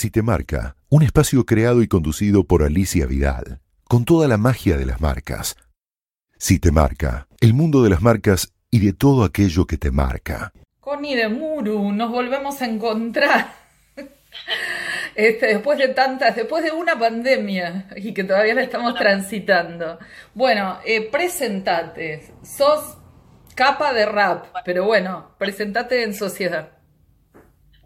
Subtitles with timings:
[0.00, 4.78] Si te marca, un espacio creado y conducido por Alicia Vidal, con toda la magia
[4.78, 5.56] de las marcas.
[6.38, 10.54] Si te marca, el mundo de las marcas y de todo aquello que te marca.
[10.80, 13.52] Connie de Muru, nos volvemos a encontrar.
[15.14, 19.98] Este, después de tantas, después de una pandemia y que todavía la estamos transitando.
[20.32, 22.32] Bueno, eh, presentate.
[22.42, 22.96] Sos
[23.54, 26.79] capa de rap, pero bueno, presentate en sociedad.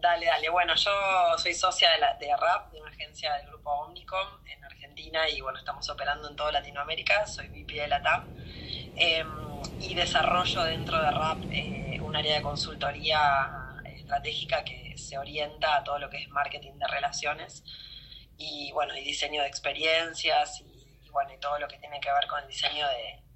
[0.05, 0.49] Dale, dale.
[0.49, 0.91] Bueno, yo
[1.39, 5.41] soy socia de, la, de RAP, de una agencia del grupo Omnicom en Argentina y
[5.41, 7.25] bueno, estamos operando en toda Latinoamérica.
[7.25, 8.23] Soy VP de la TAM
[8.97, 9.27] em,
[9.79, 15.83] y desarrollo dentro de RAP eh, un área de consultoría estratégica que se orienta a
[15.83, 17.63] todo lo que es marketing de relaciones
[18.37, 22.27] y bueno, y diseño de experiencias y, bueno, y todo lo que tiene que ver
[22.27, 22.85] con el diseño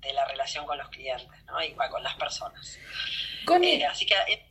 [0.03, 1.63] de, la relación con los clientes, ¿no?
[1.63, 2.77] Y con las personas.
[3.63, 4.48] Eh, así que eh,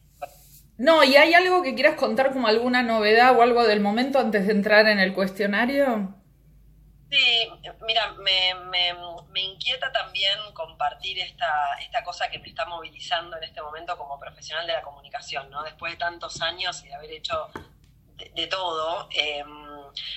[0.78, 4.46] no, ¿y hay algo que quieras contar como alguna novedad o algo del momento antes
[4.46, 6.14] de entrar en el cuestionario?
[7.10, 7.50] Sí,
[7.86, 8.54] mira, me,
[9.30, 14.18] me, inquieta también compartir esta, esta cosa que me está movilizando en este momento como
[14.18, 15.62] profesional de la comunicación, ¿no?
[15.62, 17.50] Después de tantos años y de haber hecho
[18.34, 19.48] de, todo, em,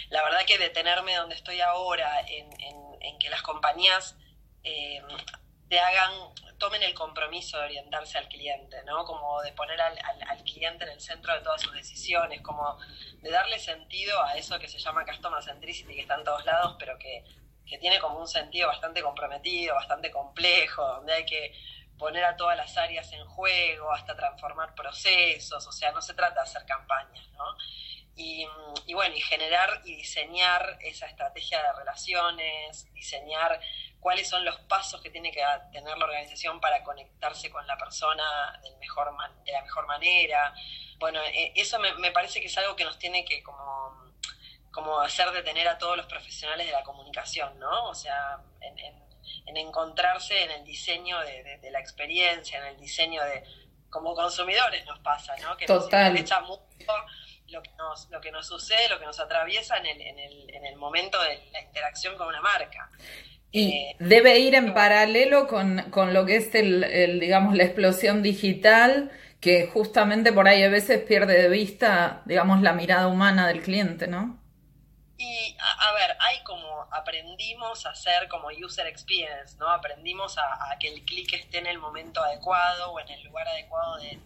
[0.10, 4.18] la verdad que detenerme donde estoy ahora, en, en, que las compañías
[4.64, 5.06] em,
[5.70, 6.12] te hagan,
[6.62, 9.04] tomen el compromiso de orientarse al cliente, ¿no?
[9.04, 9.98] Como de poner al,
[10.44, 12.78] cliente en el centro de todas sus decisiones, como
[13.20, 16.76] de darle sentido a eso que se llama customer centricity, que está en todos lados,
[16.78, 17.26] pero que,
[17.66, 21.52] que tiene como un sentido bastante comprometido, bastante complejo, donde hay que
[21.98, 26.36] poner a todas las áreas en juego, hasta transformar procesos, o sea, no se trata
[26.36, 27.58] de hacer campañas, ¿no?
[28.16, 28.46] Y,
[28.86, 33.60] y, bueno, y generar y diseñar esa estrategia de relaciones, diseñar
[34.02, 35.42] cuáles son los pasos que tiene que
[35.72, 40.54] tener la organización para conectarse con la persona del mejor de la mejor manera.
[40.98, 44.12] Bueno, eh, eso me, parece que es algo que nos tiene que como,
[44.72, 47.90] como hacer detener a todos los profesionales de la comunicación, ¿no?
[47.90, 49.02] O sea, en,
[49.56, 53.44] encontrarse en el diseño de, la experiencia, en el diseño de,
[53.90, 55.56] como consumidores nos pasa, ¿no?
[55.58, 56.14] Que Total.
[56.14, 56.64] nos echa mucho
[57.48, 60.56] lo que nos, lo que nos sucede, lo que nos atraviesa en el, en el,
[60.56, 62.90] en el momento de la interacción con una marca.
[63.52, 69.12] Y debe ir en paralelo con, con lo que es el, digamos, la explosión digital,
[69.42, 74.08] que justamente por ahí a veces pierde de vista, digamos, la mirada humana del cliente,
[74.08, 74.40] ¿no?
[75.18, 79.70] Y a, ver, hay como aprendimos a hacer como user experience, ¿no?
[79.70, 83.98] Aprendimos a, que el clic esté en el momento adecuado o en el lugar adecuado
[83.98, 84.20] del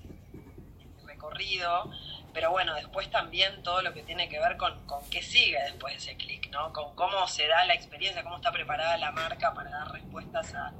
[1.05, 1.91] recorrido
[2.35, 5.97] pero bueno, después también todo lo que tiene que ver con, qué sigue después de
[5.99, 6.73] ese clic, ¿no?
[6.73, 10.73] Con cómo se da la experiencia, cómo está preparada la marca para dar respuestas a,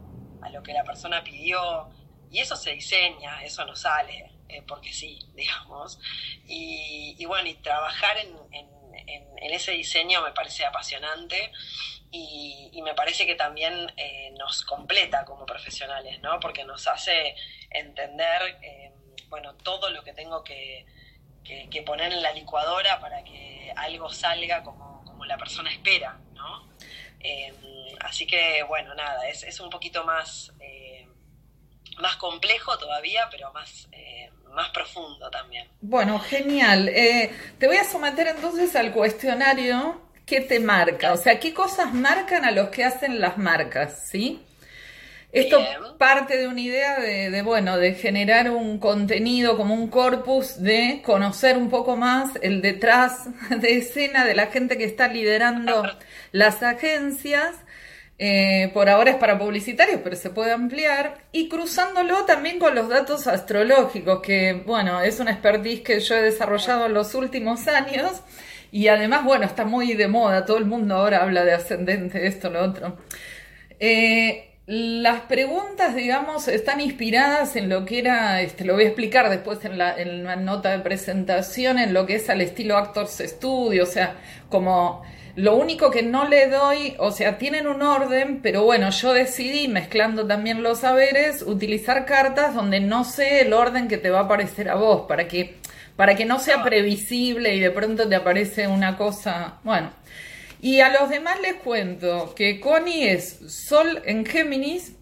[0.50, 1.90] lo que la persona pidió.
[2.30, 5.98] Y eso se diseña, eso no sale, eh, porque sí, digamos.
[6.46, 8.36] Y, bueno, y trabajar en,
[9.38, 11.54] ese diseño me parece apasionante
[12.12, 16.38] y, me parece que también eh, nos completa como profesionales, ¿no?
[16.42, 17.36] Porque nos hace
[17.70, 18.92] entender, eh,
[19.30, 20.86] bueno, todo lo que tengo que
[21.46, 26.68] que, poner en la licuadora para que algo salga como, la persona espera, ¿no?
[27.20, 27.52] Eh,
[28.02, 31.08] así que, bueno, nada, es, un poquito más, eh,
[31.98, 35.68] más complejo todavía, pero más, eh, más profundo también.
[35.82, 36.92] Bueno, genial.
[36.94, 42.46] te voy a someter entonces al cuestionario que te marca, o sea, qué cosas marcan
[42.46, 44.44] a los que hacen las marcas, ¿sí?
[45.36, 45.60] Esto
[45.98, 51.58] parte de una idea de, bueno, de generar un contenido como un corpus, de conocer
[51.58, 55.84] un poco más el detrás de escena de la gente que está liderando
[56.32, 57.54] las agencias.
[58.18, 61.18] Eh, por ahora es para publicitarios, pero se puede ampliar.
[61.34, 66.22] Y cruzándolo también con los datos astrológicos, que bueno, es una expertise que yo he
[66.22, 68.22] desarrollado en los últimos años.
[68.72, 72.50] Y además, bueno, está muy de moda, todo el mundo ahora habla de ascendente, esto,
[72.50, 72.98] lo otro.
[73.80, 79.30] Eh, las preguntas, digamos, están inspiradas en lo que era, este, lo voy a explicar
[79.30, 83.22] después en la, en la nota de presentación, en lo que es al estilo Actors
[83.24, 84.16] Studio, o sea,
[84.50, 85.04] como
[85.36, 89.68] lo único que no le doy, o sea, tienen un orden, pero bueno, yo decidí,
[89.68, 94.24] mezclando también los saberes, utilizar cartas donde no sé el orden que te va a
[94.24, 95.58] aparecer a vos, para que,
[95.96, 99.92] para que no sea previsible y de pronto te aparece una cosa, bueno.
[100.66, 104.94] Y a los demás les cuento que Connie es Sol en Géminis,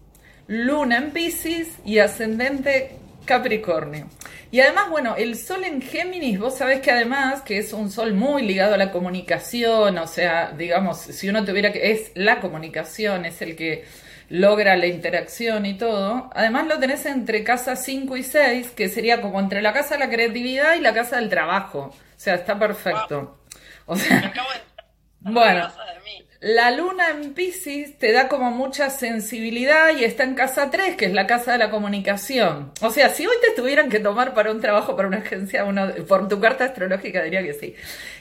[0.46, 4.06] Luna en Pisces y ascendente Capricornio.
[4.50, 8.12] Y además, bueno, el Sol en Géminis, vos sabés que además que es un Sol
[8.12, 13.24] muy ligado a la comunicación, o sea, digamos, si uno tuviera que, es la comunicación,
[13.24, 13.86] es el que
[14.28, 16.28] logra la interacción y todo.
[16.34, 20.00] Además lo tenés entre casa 5 y 6, que sería como entre la casa de
[20.00, 21.84] la creatividad y la casa del trabajo.
[21.84, 23.38] O sea, está perfecto.
[23.86, 24.30] O sea,
[25.24, 25.72] bueno,
[26.40, 31.06] la luna en Pisces te da como mucha sensibilidad y está en casa 3, que
[31.06, 32.72] es la casa de la comunicación.
[32.82, 35.92] O sea, si hoy te tuvieran que tomar para un trabajo, para una agencia, uno,
[36.06, 37.74] por tu carta astrológica diría que sí.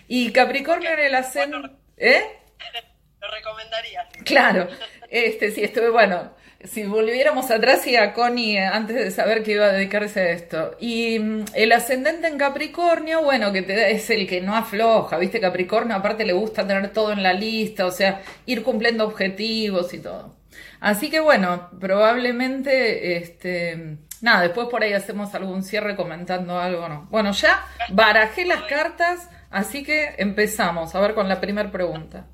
[0.08, 1.76] Y Capricornio en el ascendente...
[1.98, 2.24] ¿Eh?
[3.22, 4.08] Lo recomendaría.
[4.24, 4.68] Claro,
[5.10, 6.34] este sí, estuve, bueno,
[6.64, 10.30] si volviéramos atrás y a Connie eh, antes de saber que iba a dedicarse a
[10.32, 10.76] esto.
[10.80, 15.40] Y mm, el ascendente en Capricornio, bueno, que te, es el que no afloja, ¿viste?
[15.40, 20.00] Capricornio aparte le gusta tener todo en la lista, o sea, ir cumpliendo objetivos y
[20.00, 20.36] todo.
[20.80, 27.08] Así que bueno, probablemente, este, nada, después por ahí hacemos algún cierre comentando algo, ¿no?
[27.10, 32.28] Bueno, ya barajé las cartas, así que empezamos a ver con la primera pregunta.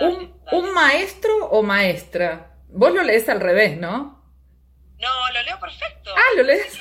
[0.00, 4.20] ¿Un, ¿Un maestro o maestra Vos lo lees al revés, ¿no?
[4.98, 6.14] No, lo leo perfecto.
[6.14, 6.78] Ah, lo lees.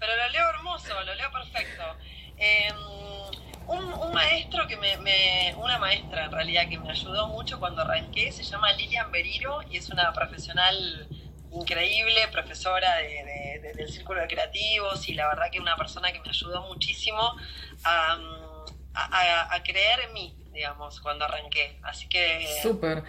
[0.00, 1.96] Pero lo leo hermoso, lo leo perfecto.
[2.36, 2.76] Em,
[3.66, 8.42] un, maestro que me, una maestra en realidad que me ayudó mucho cuando arranqué, se
[8.42, 11.08] llama Lilian Beriro y es una profesional
[11.50, 16.62] increíble, profesora del Círculo de Creativos y la verdad que una persona que me ayudó
[16.62, 17.36] muchísimo
[17.84, 18.18] a,
[18.94, 21.78] a creer en mí, digamos, cuando arranqué.
[21.82, 22.46] Así que...
[22.62, 23.04] Súper.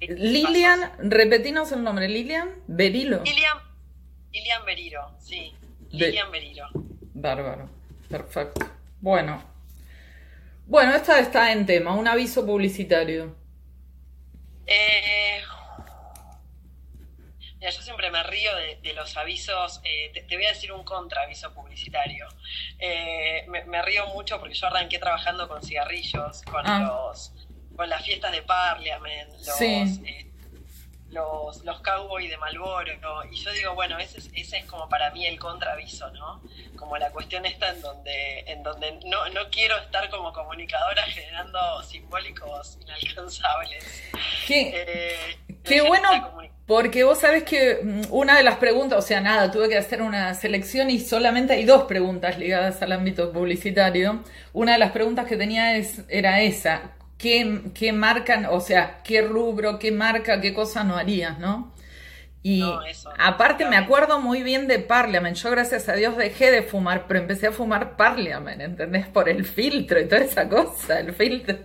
[0.00, 3.24] Lilian, repetinos el nombre, Lilian Berilo.
[3.24, 3.58] Lilian,
[4.32, 5.52] Lilian Beriro, sí.
[5.90, 6.68] Lilian Beriro.
[7.12, 7.68] Bárbaro,
[8.08, 8.64] perfecto.
[9.00, 9.42] Bueno.
[10.66, 13.34] Bueno, esta está en tema, un aviso publicitario.
[14.64, 15.42] Eh,
[17.70, 18.50] yo siempre me río
[18.82, 22.26] de, los avisos, eh, te, voy a decir un contraaviso publicitario.
[22.78, 26.80] Eh, me, río mucho porque yo arranqué trabajando con cigarrillos, con ah.
[26.80, 27.32] los
[27.76, 30.30] con las fiestas de Parliament, los, eh,
[31.08, 32.92] los, los cowboys de Malboro,
[33.30, 36.42] y yo digo, bueno, ese es, ese es como para mí el contraaviso, ¿no?
[36.76, 41.82] Como la cuestión está en donde, en donde no, no quiero estar como comunicadora generando
[41.82, 44.12] simbólicos inalcanzables.
[44.46, 49.50] Qué, qué bueno porque vos sabés que mm, una de las preguntas, o sea, nada,
[49.50, 54.22] tuve que hacer una selección y solamente hay dos preguntas ligadas al ámbito publicitario.
[54.52, 59.22] Una de las preguntas que tenía es, era esa, ¿qué, qué marcan, o sea, qué
[59.22, 61.72] rubro, qué marca, qué cosa no harías, ¿no?
[62.44, 62.64] Y
[63.18, 65.36] aparte me acuerdo muy bien de Parliament.
[65.36, 69.06] Yo gracias a Dios dejé de fumar, pero empecé a fumar Parliament, ¿entendés?
[69.06, 71.58] Por el filtro y toda esa cosa, el filtro.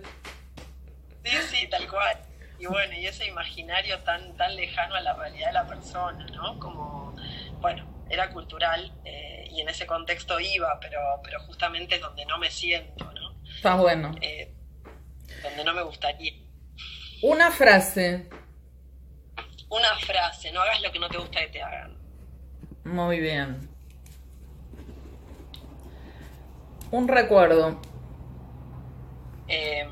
[1.24, 2.27] Sí, sí, tal cual
[2.58, 6.58] y bueno, y ese imaginario tan, tan lejano a la realidad de la persona, ¿no?
[6.58, 7.14] Como,
[7.60, 12.38] bueno, era cultural eh, y en ese contexto iba, pero, pero justamente es donde no
[12.38, 13.34] me siento, ¿no?
[13.48, 14.14] Está bueno.
[14.20, 14.52] Eh,
[15.42, 16.32] donde no me gustaría.
[17.22, 18.28] Una frase.
[19.68, 21.96] Una frase, no hagas lo que no te gusta que te hagan.
[22.84, 23.68] Muy bien.
[26.90, 27.80] Un recuerdo.
[29.46, 29.86] Eh,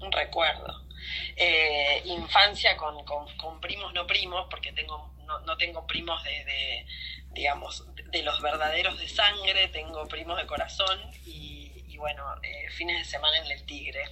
[0.00, 0.86] un recuerdo.
[1.36, 6.86] Eh, infancia con, con, primos, no primos, porque tengo, no, no tengo primos de,
[7.32, 13.04] digamos, de los verdaderos de sangre, tengo primos de corazón y, bueno, eh, fines de
[13.04, 14.02] semana en el Tigre.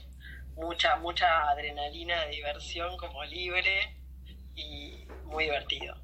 [0.57, 3.97] Mucha, mucha adrenalina de diversión como libre
[4.57, 5.97] y muy divertido.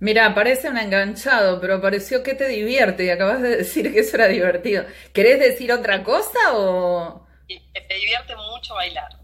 [0.00, 4.16] Mira, parece un enganchado, pero pareció que te divierte y acabas de decir que eso
[4.16, 4.84] era divertido.
[5.12, 7.23] ¿Querés decir otra cosa o...?
[7.48, 9.18] Me divierte mucho bailar.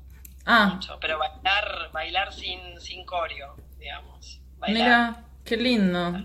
[0.46, 0.72] Ah.
[0.74, 4.40] Mucho, pero bailar, bailar sin, sin coreo, digamos.
[4.66, 6.24] Mira, qué lindo.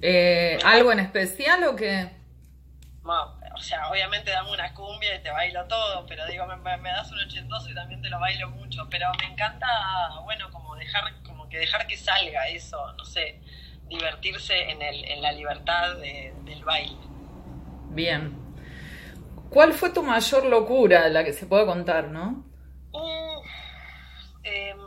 [0.00, 2.10] Eh, ¿Algo en especial o qué?
[3.04, 7.20] o sea, obviamente dame una cumbia y te bailo todo, pero digo, me, das un
[7.20, 8.88] ochentoso y también te lo bailo mucho.
[8.90, 9.66] Pero me encanta,
[10.24, 13.40] bueno, como dejar, como que dejar que salga eso, no sé,
[13.88, 16.96] divertirse en, el, en la libertad del baile.
[17.90, 18.41] Bien,
[19.52, 22.42] ¿Cuál fue tu mayor locura, la que se puede contar, no?
[24.42, 24.78] Em,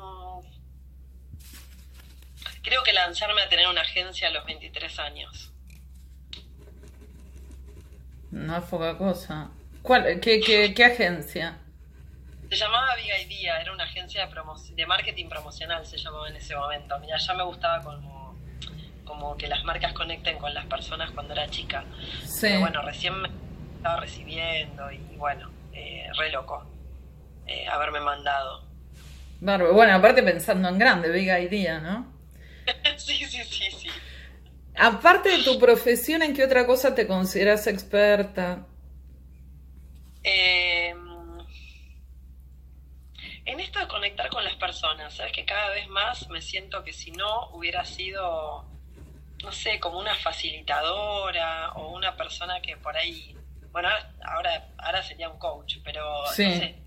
[2.63, 5.53] creo que lanzarme a tener una agencia a los 23 años.
[8.31, 9.51] No es poca cosa.
[9.84, 10.41] ¿Cuál, qué,
[10.75, 11.60] qué, agencia?
[12.50, 16.55] Se llamaba Viga Idea, era una agencia de, de marketing promocional, se llamaba en ese
[16.55, 16.98] momento.
[17.00, 18.36] Mira, ya me gustaba como,
[19.03, 21.86] como que las marcas conecten con las personas cuando era chica.
[22.25, 22.48] Sí.
[22.48, 23.13] Pero bueno, recién
[23.86, 26.65] estaba recibiendo y bueno, eh, re loco
[27.46, 28.63] eh, haberme mandado.
[29.39, 32.12] Bueno, aparte pensando en grande, Big Idea, ¿no?
[32.98, 33.88] sí, sí, sí, sí.
[34.75, 38.65] Aparte de tu profesión, ¿en qué otra cosa te consideras experta?
[40.24, 41.38] Em,
[43.46, 46.92] en esto de conectar con las personas, sabes que cada vez más me siento que
[46.92, 48.65] si no hubiera sido,
[49.44, 53.35] no sé, como una facilitadora o una persona que por ahí
[53.75, 53.89] bueno,
[54.24, 56.77] ahora, ahora sería un coach, pero no sé,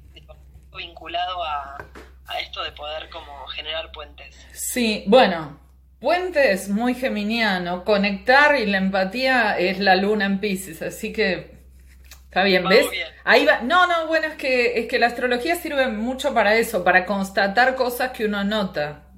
[0.75, 1.77] vinculado a,
[2.25, 4.35] a esto de poder como generar puentes.
[4.55, 5.61] Sí, bueno,
[6.01, 11.59] puentes muy geminiano, conectar y la empatía es la luna en Pisces, así que
[12.25, 12.87] está bien, ¿ves?
[13.23, 13.61] Ahí va.
[13.61, 17.75] No, no, bueno, es que es que la astrología sirve mucho para eso, para constatar
[17.75, 19.11] cosas que uno nota,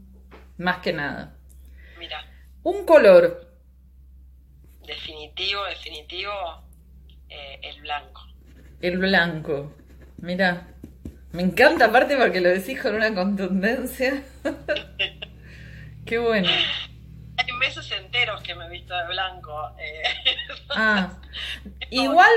[0.59, 1.37] más que nada.
[2.00, 2.21] Mira.
[2.65, 3.49] Un color.
[4.85, 6.69] Definitivo, definitivo
[7.31, 8.27] eh, el blanco.
[8.81, 9.73] El blanco.
[10.19, 10.67] Mira,
[11.33, 14.23] me encanta aparte porque lo decís con una contundencia.
[16.05, 16.49] Qué bueno.
[17.37, 19.71] Hay meses enteros que me he visto de blanco.
[19.79, 20.03] Eh.
[20.71, 21.13] Ah,
[21.91, 22.31] igual,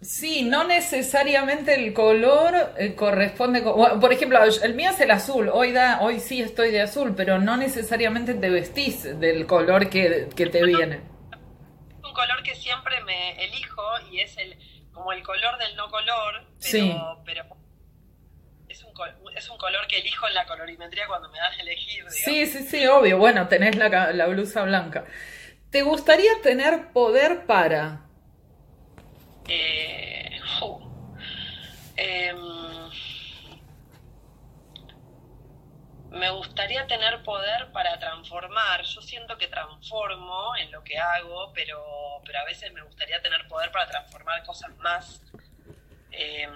[0.00, 3.62] sí, no necesariamente el color eh, corresponde.
[3.62, 5.48] por ejemplo, el mío es el azul.
[5.52, 10.28] Hoy da, hoy sí estoy de azul, pero no necesariamente te vestís del color que,
[10.36, 11.17] que te viene
[12.18, 14.58] color que siempre me elijo y es el
[14.92, 17.44] como el color del no color, pero, pero
[18.68, 18.92] es, un,
[19.36, 22.04] es un color que elijo en la colorimetría cuando me das a elegir.
[22.10, 23.18] Sí, sí, sí, obvio.
[23.18, 25.04] Bueno, tenés la, la blusa blanca.
[25.70, 28.00] ¿Te gustaría tener poder para?
[29.46, 30.40] Eh,
[31.96, 32.34] eh,
[36.10, 38.82] me gustaría tener poder para transformar.
[38.82, 41.82] Yo siento que transformo en lo que hago, pero,
[42.24, 45.22] pero a veces me gustaría tener poder para transformar cosas más,
[46.10, 46.50] em,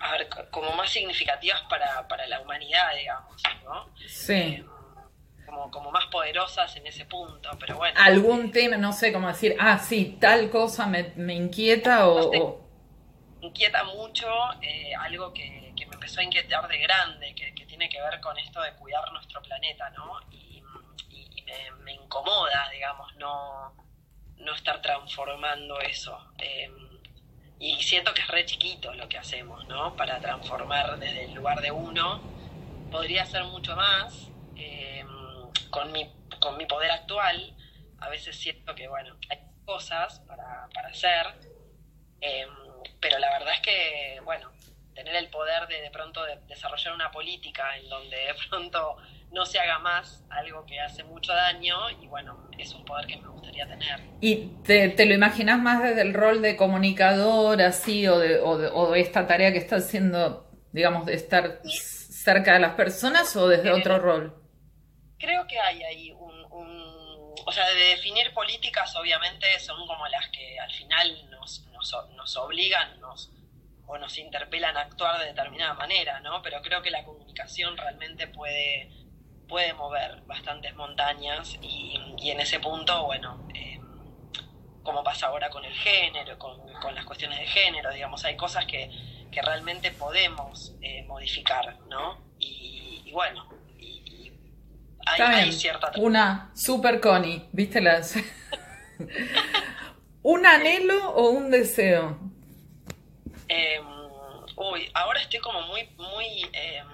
[0.00, 3.90] a ver, como más significativas para, para la humanidad, digamos, ¿no?
[4.06, 4.32] Sí.
[4.32, 4.66] Em,
[5.46, 8.00] como, como más poderosas en ese punto, pero bueno.
[8.02, 12.60] ¿Algún tema, no sé, cómo decir, ah, sí, tal cosa me, me inquieta o...
[13.40, 14.26] inquieta mucho
[14.62, 15.73] eh, algo que,
[16.04, 19.40] empezó a inquietar de grande, que, que tiene que ver con esto de cuidar nuestro
[19.40, 20.20] planeta, ¿no?
[20.30, 20.62] Y,
[21.82, 23.74] me, incomoda, digamos, no,
[24.36, 26.32] no estar transformando eso.
[26.38, 27.00] Em,
[27.58, 29.96] y siento que es re chiquito lo que hacemos, ¿no?
[29.96, 32.20] Para transformar desde el lugar de uno.
[32.90, 34.28] Podría ser mucho más.
[34.56, 35.08] Em,
[35.70, 37.56] con, mi, con mi poder actual,
[38.00, 41.26] a veces siento que, bueno, hay cosas para, para hacer,
[42.20, 42.50] em,
[43.00, 44.53] pero la verdad es que, bueno,
[44.94, 48.96] tener el poder de de pronto desarrollar una política en donde de pronto
[49.32, 53.16] no se haga más algo que hace mucho daño y bueno, es un poder que
[53.16, 54.00] me gustaría tener.
[54.20, 59.26] ¿Y te, lo imaginas más desde el rol de comunicador así o de, o esta
[59.26, 64.40] tarea que estás haciendo, digamos, de estar cerca de las personas o desde otro rol?
[65.18, 66.34] Creo que hay ahí un,
[67.46, 72.36] o sea, de definir políticas obviamente son como las que al final nos, nos, nos
[72.36, 73.33] obligan, nos
[73.86, 76.40] o nos interpelan a actuar de determinada manera, ¿no?
[76.42, 78.90] Pero creo que la comunicación realmente puede,
[79.48, 83.78] puede mover bastantes montañas y, en ese punto, bueno, eh,
[84.82, 86.54] como pasa ahora con el género, con,
[86.94, 88.90] las cuestiones de género, digamos, hay cosas que,
[89.30, 92.18] que realmente podemos eh, modificar, ¿no?
[92.38, 93.48] Y, bueno,
[93.78, 94.32] y,
[95.06, 95.92] hay, cierta...
[95.96, 98.16] Una super Connie, ¿viste las...
[100.22, 102.33] ¿Un anhelo o un deseo?
[103.56, 103.86] Em,
[104.56, 106.88] uy, ahora estoy como muy, muy, em,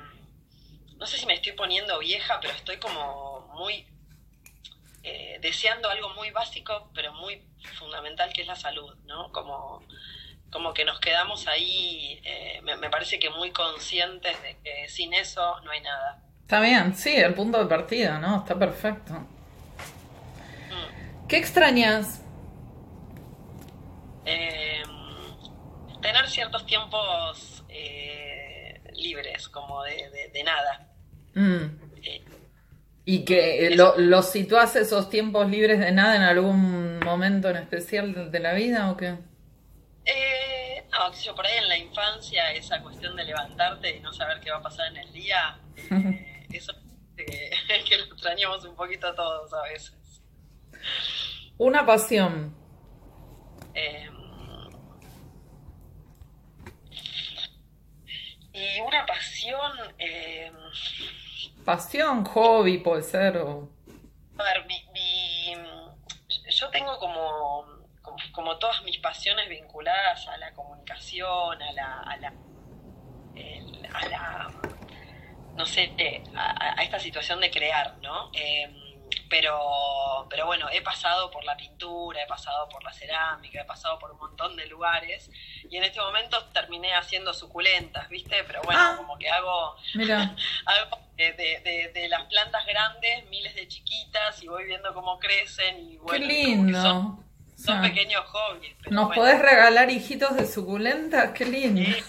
[0.99, 3.87] no sé si me estoy poniendo vieja, pero estoy como muy
[5.03, 7.43] eh, deseando algo muy básico, pero muy
[7.79, 9.33] fundamental, que es la salud, ¿no?
[9.33, 9.83] Como,
[10.51, 15.61] como que nos quedamos ahí, eh, me, parece que muy conscientes de que sin eso
[15.61, 16.23] no hay nada.
[16.43, 18.41] Está bien, sí, el punto de partida, ¿no?
[18.41, 19.15] Está perfecto.
[19.15, 19.27] Mm.
[21.27, 22.23] ¿Qué extrañas?
[24.27, 24.80] Eh,
[26.01, 30.89] tener ciertos tiempos eh, libres, como de, nada.
[31.35, 31.65] Mm.
[32.03, 32.25] Eh,
[33.05, 37.57] ¿Y que eh, lo, los situás esos tiempos libres de nada en algún momento en
[37.57, 39.17] especial de la vida o qué?
[40.91, 44.51] no, yo por ahí en la infancia, esa cuestión de levantarte y no saber qué
[44.51, 45.59] va a pasar en el día,
[46.53, 46.75] eso
[47.89, 50.23] que lo extrañamos un poquito todos a veces.
[51.59, 52.55] Una pasión.
[53.75, 54.09] Eh,
[58.53, 59.73] Y una pasión...
[59.99, 60.51] Eh,
[61.65, 63.37] pasión, hobby, puede ser.
[63.39, 63.69] O...
[64.39, 64.67] A ver,
[66.49, 67.65] yo tengo como,
[68.33, 72.01] como, todas mis pasiones vinculadas a la comunicación, a la...
[72.01, 72.33] A la,
[73.95, 74.51] a la
[75.57, 75.93] no sé,
[76.35, 78.31] a, esta situación de crear, ¿no?
[78.33, 78.90] Eh,
[79.29, 83.99] pero, pero bueno, he pasado por la pintura, he pasado por la cerámica, he pasado
[83.99, 85.31] por un montón de lugares
[85.69, 88.43] y en este momento terminé haciendo suculentas, ¿viste?
[88.47, 88.95] Pero bueno, ah.
[88.97, 90.09] como que hago, de,
[92.09, 96.83] las plantas grandes, miles de chiquitas y voy viendo cómo crecen y bueno, Qué lindo.
[96.83, 97.25] Son,
[97.57, 98.75] Son pequeños hobbies.
[98.91, 101.33] ¿Nos podés regalar hijitos de suculentas?
[101.33, 101.83] Qué lindo.
[101.83, 102.03] Sí,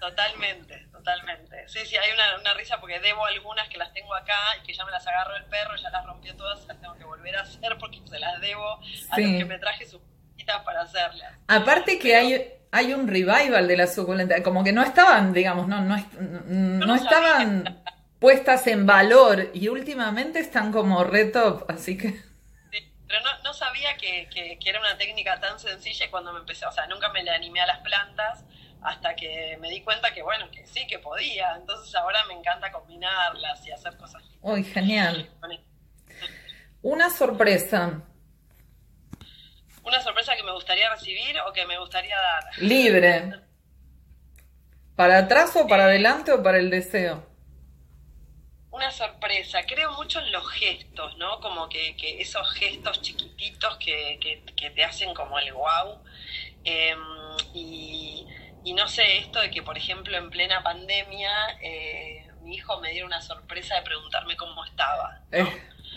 [0.00, 1.68] totalmente, totalmente.
[1.68, 4.74] Sí, sí, hay una, una, risa porque debo algunas que las tengo acá y que
[4.74, 7.42] ya me las agarró el perro, ya las rompió todas, las tengo que volver a
[7.42, 10.00] hacer porque se las debo a los que me traje sus
[10.64, 11.32] para hacerlas.
[11.48, 15.80] Aparte que hay, hay un revival de la suculenta, como que no estaban, digamos, no,
[15.80, 15.96] no,
[16.46, 17.82] no, estaban
[18.20, 22.22] puestas en valor y últimamente están como re top, así que...
[23.08, 26.72] pero no, no sabía que, que, era una técnica tan sencilla cuando me empecé, o
[26.72, 28.44] sea, nunca me le animé a las plantas
[28.82, 32.70] hasta que me di cuenta que bueno, que sí, que podía, entonces ahora me encanta
[32.72, 34.22] combinarlas y hacer cosas.
[34.42, 35.28] Uy, genial.
[36.82, 38.02] Una sorpresa
[39.86, 42.44] una sorpresa que me gustaría recibir o que me gustaría dar.
[42.58, 43.40] Libre.
[44.96, 47.24] ¿Para atrás o para adelante o para el deseo?
[48.72, 49.62] Una sorpresa.
[49.64, 51.40] Creo mucho en los gestos, ¿no?
[51.40, 54.42] Como que, esos gestos chiquititos que,
[54.74, 56.02] te hacen como el wow.
[56.64, 56.98] Em,
[57.54, 58.26] y,
[58.72, 63.06] no sé, esto de que, por ejemplo, en plena pandemia, eh, mi hijo me diera
[63.06, 65.20] una sorpresa de preguntarme cómo estaba.
[65.32, 65.46] Eh,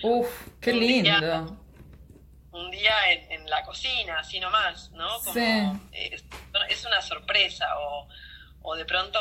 [0.04, 0.28] uf,
[0.62, 1.58] qué lindo
[2.52, 5.20] un día en, la cocina, así nomás, ¿no?
[5.20, 5.40] Como,
[5.92, 6.18] eh,
[6.68, 9.20] es, una sorpresa o, de pronto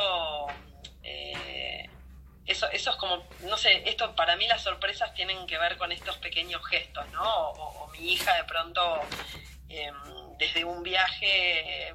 [2.49, 5.93] eso, eso es como, no sé, esto para mí las sorpresas tienen que ver con
[5.93, 7.51] estos pequeños gestos, ¿no?
[7.51, 9.01] O, mi hija de pronto
[9.69, 9.95] em,
[10.39, 11.95] desde un viaje,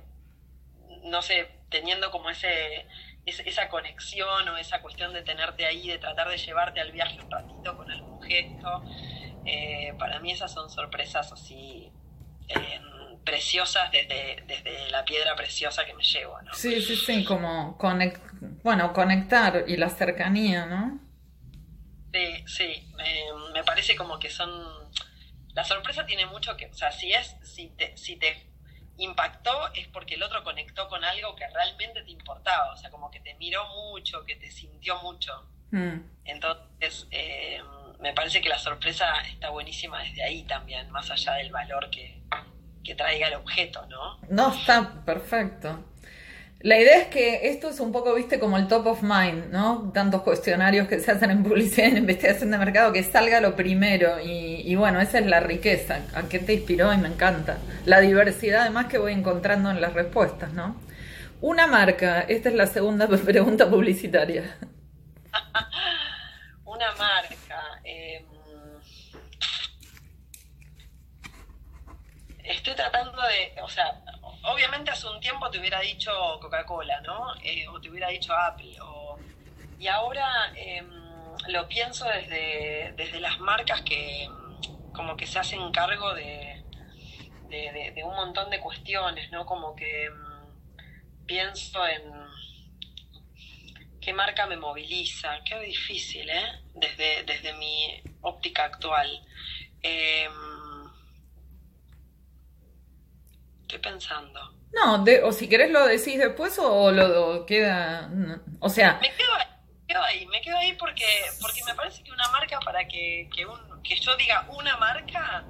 [1.04, 2.88] no sé, teniendo como ese,
[3.26, 7.30] esa conexión o esa cuestión de tenerte ahí, de tratar de llevarte al viaje un
[7.30, 8.84] ratito con algún gesto.
[9.46, 11.92] Eh, para mí esas son sorpresas así
[12.48, 12.82] eh,
[13.24, 16.54] preciosas desde, desde la piedra preciosa que me llevo, ¿no?
[16.54, 17.78] Sí, sí, sí, como
[18.64, 21.00] bueno, conectar y la cercanía, ¿no?
[22.14, 22.94] Sí, sí,
[23.54, 24.52] me, parece como que son...
[25.54, 28.53] La sorpresa tiene mucho que, o sea, si es, si te, si te
[28.98, 33.10] impactó es porque el otro conectó con algo que realmente te importaba, o sea, como
[33.10, 35.50] que te miró mucho, que te sintió mucho.
[35.72, 36.00] Mm.
[36.26, 37.62] Entonces, eh,
[38.00, 42.22] me parece que la sorpresa está buenísima desde ahí también, más allá del valor que,
[42.96, 44.20] traiga el objeto, ¿no?
[44.30, 45.84] No, está perfecto.
[46.64, 49.92] La idea es que esto es un poco, viste, como el top of mind, ¿no?
[49.94, 54.22] Tantos cuestionarios que se hacen en publicidad, en investigación de mercado, que salga lo primero.
[54.24, 56.00] Y, bueno, esa es la riqueza.
[56.16, 56.94] ¿A qué te inspiró?
[56.94, 57.58] Y me encanta.
[57.86, 60.78] La diversidad, además, que voy encontrando en las respuestas, ¿no?
[61.42, 64.58] Una marca, esta es la segunda pregunta publicitaria.
[66.64, 67.82] Una marca.
[67.84, 68.24] Em,
[72.42, 74.02] estoy tratando de, o sea,
[74.44, 77.36] obviamente hace un tiempo te hubiera dicho Coca-Cola, ¿no?
[77.44, 78.76] Eh, o te hubiera dicho Apple,
[79.78, 80.90] y ahora em,
[81.48, 84.28] lo pienso desde, desde las marcas que
[84.94, 86.64] como que se hacen cargo de,
[87.50, 89.46] de, un montón de cuestiones, ¿no?
[89.46, 90.14] Como que em,
[91.26, 92.04] pienso en
[94.00, 96.62] qué marca me moviliza, qué difícil, ¿eh?
[96.76, 99.10] Desde, desde mi óptica actual.
[99.82, 100.53] Em,
[103.74, 104.40] estoy pensando.
[104.74, 108.10] No, o si querés lo decís después o lo queda,
[108.60, 108.98] o sea...
[109.02, 109.46] Me quedo ahí,
[109.78, 111.06] me quedo ahí, me quedo ahí porque,
[111.40, 115.46] porque me parece que una marca para que, que, un, que yo diga una marca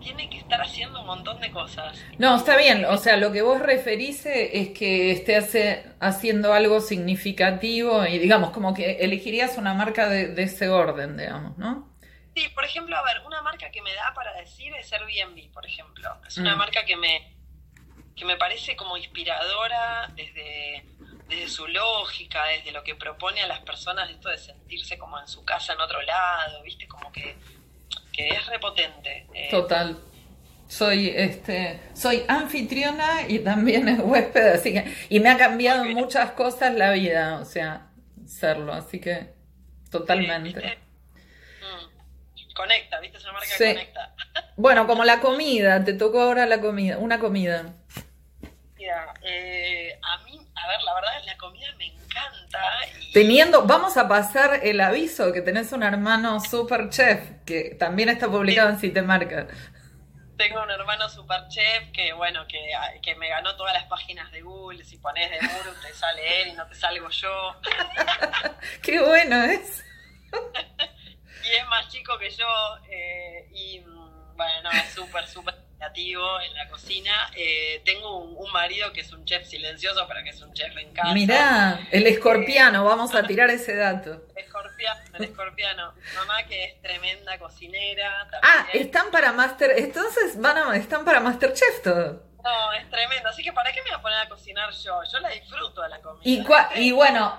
[0.00, 1.98] tiene que estar haciendo un montón de cosas.
[2.18, 6.80] No, está bien, o sea, lo que vos referís es que esté hace, haciendo algo
[6.80, 11.90] significativo y digamos, como que elegirías una marca de, ese orden, digamos, ¿no?
[12.36, 15.66] Sí, por ejemplo, a ver, una marca que me da para decir es Airbnb, por
[15.66, 16.08] ejemplo.
[16.26, 16.58] Es una mm.
[16.58, 17.39] marca que me,
[18.16, 20.84] que me parece como inspiradora desde,
[21.28, 25.26] desde su lógica, desde lo que propone a las personas, esto de sentirse como en
[25.28, 26.86] su casa en otro lado, ¿viste?
[26.86, 27.36] Como que
[28.12, 29.26] que es repotente.
[29.34, 29.48] Eh.
[29.50, 29.98] Total.
[30.68, 36.30] Soy este soy anfitriona y también es huésped, así que y me ha cambiado muchas
[36.32, 37.88] cosas la vida, o sea,
[38.24, 39.34] serlo, así que
[39.90, 40.78] totalmente.
[42.60, 43.16] Conecta, ¿viste?
[43.16, 44.14] Es una marca que conecta.
[44.56, 47.72] Bueno, como la comida, te tocó ahora la comida, una comida.
[48.76, 52.60] Mira, eh, a mí, a ver, la verdad, la comida me encanta.
[53.14, 58.28] Teniendo, vamos a pasar el aviso que tenés un hermano super chef que también está
[58.28, 59.46] publicado en en Marca.
[60.36, 64.42] Tengo un hermano super chef que, bueno, que, que, me ganó todas las páginas de
[64.42, 64.84] Google.
[64.84, 67.56] Si pones de Muru te sale él y no te salgo yo.
[68.82, 69.82] Qué bueno es.
[71.44, 72.46] y es más chico que yo.
[72.88, 77.30] Eh, y mm, bueno, súper, súper creativo en la cocina.
[77.34, 80.92] Eh, tengo un, marido que es un chef silencioso, pero que es un chef en
[80.92, 81.14] casa.
[81.14, 84.26] Mirá, el escorpiano, vamos a tirar ese dato.
[84.36, 85.94] Escorpiano, el escorpiano.
[86.16, 88.28] Mamá que es tremenda cocinera.
[88.42, 92.30] Ah, están para Master, entonces van a, están para Masterchef todo.
[92.42, 93.28] No, es tremendo.
[93.28, 95.00] Así que ¿para qué me voy a poner a cocinar yo?
[95.10, 96.70] Yo la disfruto de la comida.
[96.76, 97.38] Y, y bueno,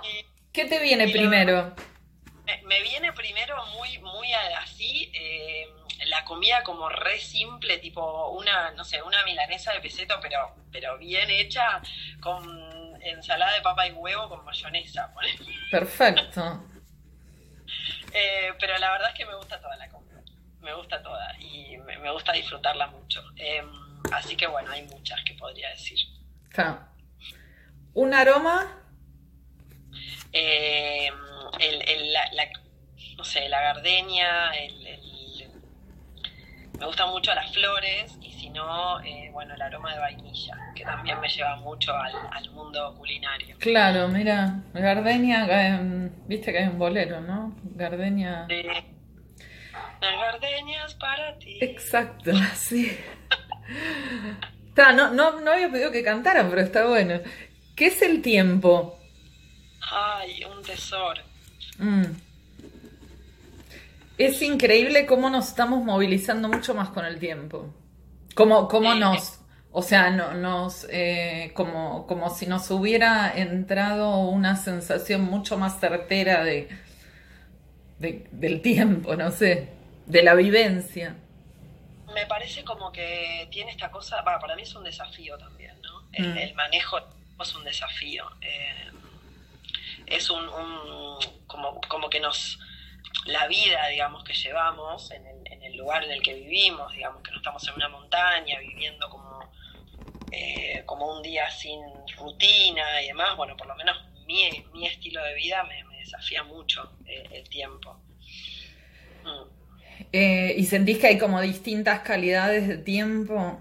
[0.54, 1.76] ¿qué te viene primero?
[2.66, 5.68] Me, viene primero muy, muy así, eh,
[6.06, 10.98] la comida como re simple, tipo una, no sé, una milanesa de peseto, pero, pero
[10.98, 11.82] bien hecha,
[12.20, 15.14] con ensalada de papa y huevo con mayonesa.
[15.70, 16.68] Perfecto.
[18.14, 20.22] Eh, pero la verdad es que me gusta toda la comida,
[20.60, 23.24] me gusta toda y me, gusta disfrutarla mucho.
[23.38, 23.72] Em,
[24.12, 25.98] así que bueno, hay muchas que podría decir.
[27.94, 28.84] ¿Un aroma?
[30.34, 31.10] Eh,
[31.60, 32.50] el, la,
[33.18, 35.02] no sé, la gardenia, el,
[36.82, 40.84] me gustan mucho las flores y si no, eh, bueno, el aroma de vainilla, que
[40.84, 43.56] también me lleva mucho al, mundo culinario.
[43.60, 47.56] Claro, mira, gardenia, eh, viste que hay un bolero, ¿no?
[47.76, 48.48] Gardenia.
[50.02, 51.60] Las gardenias para ti.
[51.62, 52.98] Exacto, sí.
[54.76, 57.20] no, no, no había pedido que cantaran, pero está bueno.
[57.76, 59.00] ¿Qué es el tiempo?
[59.92, 61.22] Ay, un tesoro.
[61.82, 62.06] Mm.
[64.17, 67.74] Es increíble cómo nos estamos movilizando mucho más con el tiempo.
[68.36, 69.39] Cómo, cómo nos,
[69.72, 75.80] o sea, no, nos, eh, como, como si nos hubiera entrado una sensación mucho más
[75.80, 76.70] certera de,
[77.98, 79.70] del tiempo, no sé,
[80.06, 81.15] de la vivencia.
[82.13, 86.08] Me parece como que tiene esta cosa, para mí es un desafío también, ¿no?
[86.13, 86.56] El, mm.
[86.56, 87.00] manejo
[87.41, 88.26] es un desafío.
[88.41, 88.91] Eh,
[90.12, 90.47] es un,
[91.47, 92.60] como, como, que nos,
[93.26, 97.38] la vida, digamos, que llevamos en el, lugar en el que vivimos, digamos, que no
[97.38, 99.52] estamos en una montaña viviendo como,
[100.32, 101.80] eh, como un día sin
[102.17, 106.91] rutina y demás, bueno, por lo menos mi, mi estilo de vida me, desafía mucho
[107.06, 107.95] eh, el tiempo.
[109.24, 109.62] Mm.
[110.12, 113.60] Eh, ¿Y sentís que hay como distintas calidades de tiempo?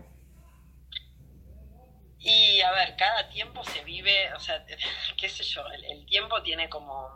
[2.23, 4.65] Y a ver, cada tiempo se vive, o sea,
[5.17, 7.09] qué sé yo, el, tiempo tiene como,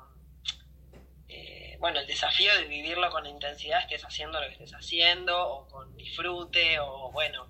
[1.29, 5.69] eh, bueno, el desafío de vivirlo con intensidad, estés haciendo lo que estés haciendo, o
[5.69, 7.49] con disfrute, o bueno,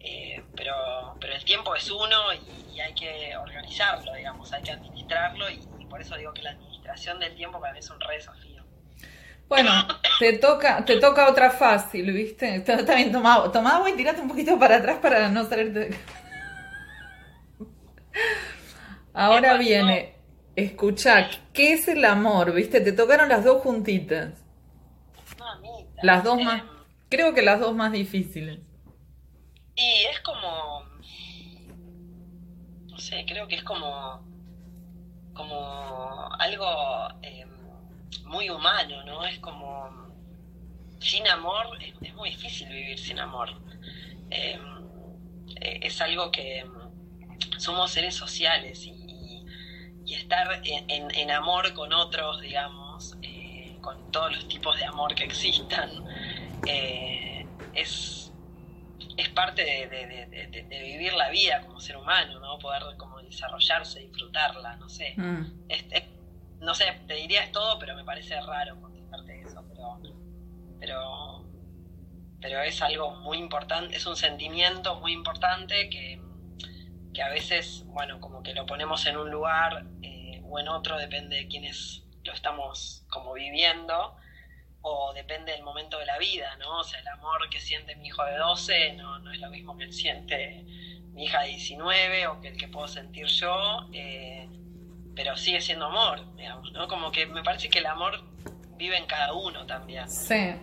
[0.00, 5.48] eh, pero, pero el tiempo es uno y, hay que organizarlo, digamos, hay que administrarlo,
[5.50, 8.64] y, por eso digo que la administración del tiempo para mí es un re desafío.
[9.46, 9.70] Bueno,
[10.18, 12.56] te toca, te toca otra fácil, ¿viste?
[12.56, 15.90] Está, bien, toma, toma agua y tirate un poquito para atrás para no salirte.
[19.14, 20.14] Ahora viene,
[20.56, 22.52] escucha, ¿qué es el amor?
[22.54, 22.80] ¿Viste?
[22.80, 24.42] Te tocaron las dos juntitas.
[26.02, 26.62] Las dos más,
[27.08, 28.58] creo que las dos más difíciles.
[29.76, 30.84] Y es como,
[32.88, 34.20] no sé, creo que es como,
[35.32, 37.48] como algo em,
[38.24, 39.24] muy humano, ¿no?
[39.24, 39.88] Es como,
[41.00, 43.50] sin amor, es, muy difícil vivir sin amor.
[44.30, 44.60] Em,
[45.60, 46.64] e, es algo que
[47.58, 49.00] somos seres sociales y,
[50.12, 55.90] estar en, amor con otros, digamos, eh, con todos los tipos de amor que existan,
[56.66, 58.30] eh, es,
[59.16, 62.58] es parte de, vivir la vida como ser humano, ¿no?
[62.58, 65.14] Poder como desarrollarse, disfrutarla, no sé.
[65.16, 65.62] Mm.
[66.60, 69.98] no sé, te diría es todo, pero me parece raro contestarte eso, pero,
[70.78, 71.46] pero,
[72.40, 76.20] pero es algo muy importante, es un sentimiento muy importante que
[77.12, 80.98] que a veces, bueno, como que lo ponemos en un lugar eh, o en otro,
[80.98, 84.16] depende de quiénes lo estamos como viviendo,
[84.82, 86.80] o depende del momento de la vida, ¿no?
[86.80, 89.76] O sea, el amor que siente mi hijo de 12 no, no es lo mismo
[89.76, 90.64] que siente
[91.12, 94.48] mi hija de 19 o que el que puedo sentir yo, eh,
[95.14, 96.88] pero sigue siendo amor, digamos, ¿no?
[96.88, 98.24] Como que me parece que el amor
[98.76, 100.08] vive en cada uno también.
[100.08, 100.56] Sí.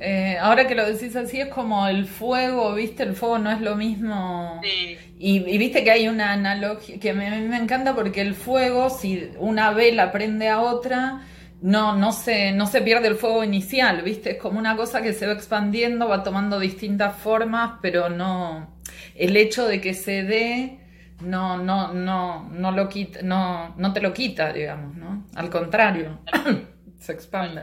[0.00, 3.04] Eh, ahora que lo decís así, es como el fuego, ¿viste?
[3.04, 4.60] El fuego no es lo mismo.
[4.62, 4.98] Sí.
[5.18, 9.72] Y, viste que hay una analogía que me, me encanta porque el fuego, si una
[9.72, 11.22] vela prende a otra,
[11.62, 14.32] no, no, se, no se pierde el fuego inicial, ¿viste?
[14.32, 18.76] Es como una cosa que se va expandiendo, va tomando distintas formas, pero no.
[19.14, 20.80] El hecho de que se dé
[21.20, 25.26] no, no, no, no lo quita, no, no te lo quita, digamos, ¿no?
[25.34, 26.18] Al contrario,
[26.98, 27.62] se expande.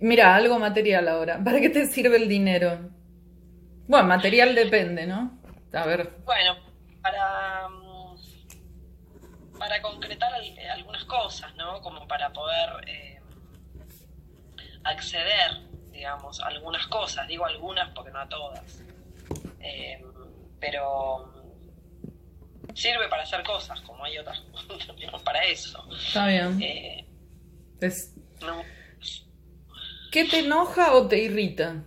[0.00, 1.42] Mira, algo material ahora.
[1.42, 2.90] ¿Para qué te sirve el dinero?
[3.86, 5.38] Bueno, material depende, ¿no?
[5.72, 6.16] A ver.
[6.24, 6.56] Bueno,
[7.02, 10.32] para, mm, para concretar
[10.72, 11.80] algunas cosas, ¿no?
[11.82, 13.20] Como para poder eh,
[14.84, 15.60] acceder,
[15.92, 18.82] digamos, algunas cosas, digo algunas porque no a todas.
[19.60, 20.02] Eh,
[20.58, 21.32] pero
[22.74, 24.42] sirve para hacer cosas, como hay otras,
[25.24, 25.86] para eso.
[25.94, 26.60] Está bien.
[26.62, 27.06] Eh,
[30.10, 31.84] ¿Qué te enoja o te irrita?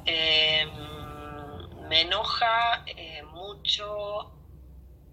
[0.05, 2.83] Eh, mm, me enoja
[3.31, 4.33] mucho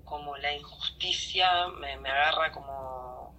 [0.04, 3.38] como la injusticia, me, agarra como,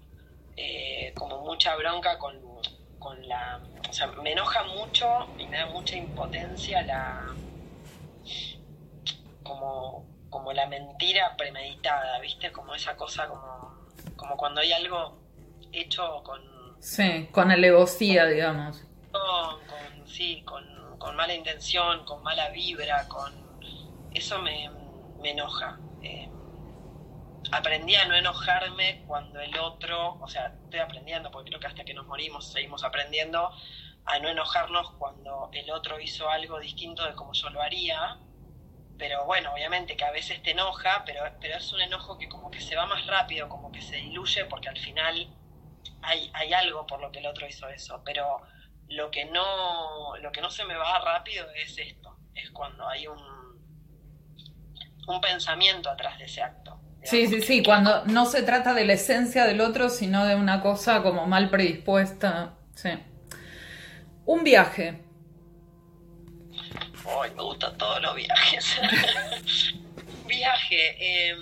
[1.13, 2.39] como mucha bronca con,
[2.97, 5.05] con la o sea, me enoja mucho
[5.37, 7.35] y me da mucha impotencia la
[9.43, 12.51] como, como la mentira premeditada, ¿viste?
[12.51, 15.19] Como esa cosa como, como cuando hay algo
[15.71, 16.41] hecho con
[16.81, 18.83] Sí, con alevosía, digamos.
[19.11, 20.65] Con, sí, con,
[20.97, 23.31] con, mala intención, con mala vibra, con
[24.11, 24.71] eso me,
[25.21, 25.77] me enoja.
[26.01, 26.27] Eh,
[27.51, 31.83] aprendí a no enojarme cuando el otro, o sea, estoy aprendiendo, porque creo que hasta
[31.83, 33.51] que nos morimos seguimos aprendiendo
[34.05, 38.17] a no enojarnos cuando el otro hizo algo distinto de como yo lo haría.
[39.01, 42.51] Pero bueno, obviamente que a veces te enoja, pero, pero es un enojo que como
[42.51, 45.27] que se va más rápido, como que se diluye, porque al final
[46.03, 48.03] hay, hay algo por lo que el otro hizo eso.
[48.05, 48.41] Pero
[48.89, 53.07] lo que no, lo que no se me va rápido es esto, es cuando hay
[53.07, 53.19] un,
[55.07, 56.79] un pensamiento atrás de ese acto.
[57.01, 60.61] Sí, sí, sí, cuando no se trata de la esencia del otro, sino de una
[60.61, 62.53] cosa como mal predispuesta.
[62.75, 62.91] Sí.
[64.27, 65.01] Un viaje.
[67.05, 68.77] Ay, me gustan todos los viajes.
[70.27, 71.29] viaje.
[71.29, 71.39] Em,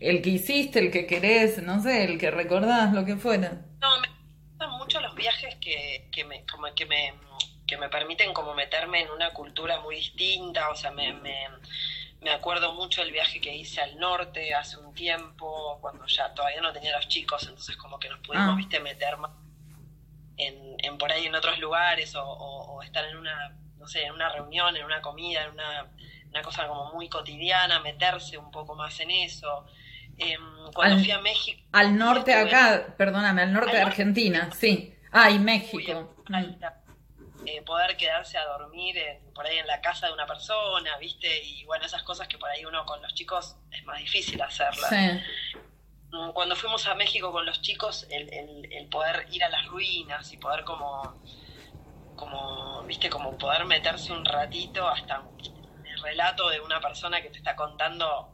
[0.00, 3.62] el que hiciste, el que querés, no sé, el que recordás, lo que fuera.
[3.80, 4.08] No, me
[4.50, 7.14] gustan mucho los viajes que, que, me, como que, me,
[7.66, 11.48] que me permiten como meterme en una cultura muy distinta, o sea, me, me
[12.24, 16.62] me acuerdo mucho del viaje que hice al norte hace un tiempo, cuando ya todavía
[16.62, 18.56] no tenía los chicos, entonces como que nos pudimos, ah.
[18.56, 19.30] viste, meter más
[20.38, 24.74] en, por ahí en otros lugares o, estar en una, no sé, en una reunión,
[24.74, 29.66] en una comida, en una, cosa como muy cotidiana, meterse un poco más en eso.
[30.16, 31.60] Em, cuando fui a México...
[31.72, 34.94] Al norte acá, perdóname, al norte de Argentina, sí.
[35.12, 36.14] Ah, y México.
[37.46, 38.96] Eh, poder quedarse a dormir
[39.34, 41.44] por ahí en la casa de una persona, ¿viste?
[41.44, 44.90] Y bueno, esas cosas que por ahí uno con los chicos es más difícil hacerlas.
[46.10, 48.32] Mm, cuando fuimos a México con los chicos, el,
[48.72, 51.20] el, poder ir a las ruinas y poder como,
[52.16, 53.08] como, ¿viste?
[53.10, 55.22] Como poder meterse un ratito hasta
[55.84, 58.30] el relato de una persona que te está contando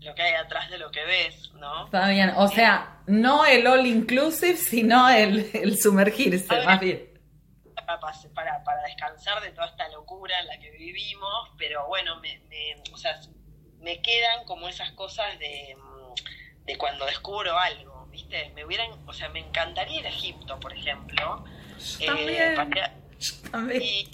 [0.00, 1.86] lo que hay atrás de lo que ves, ¿no?
[1.86, 7.08] Está bien, o sea, no el all inclusive, sino el, el sumergirse, más bien
[8.34, 12.40] para, para, descansar de toda esta locura en la que vivimos, pero bueno, me,
[12.92, 13.18] o sea,
[13.80, 15.76] me quedan como esas cosas de,
[16.64, 18.50] de cuando descubro algo, ¿viste?
[18.54, 21.44] Me hubieran, o sea, me encantaría ir a Egipto, por ejemplo.
[23.70, 24.08] Eh,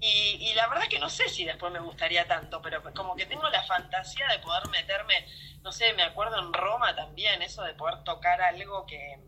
[0.00, 3.26] y, y, la verdad que no sé si después me gustaría tanto, pero como que
[3.26, 5.26] tengo la fantasía de poder meterme,
[5.62, 9.18] no sé, me acuerdo en Roma también, eso de poder tocar algo que,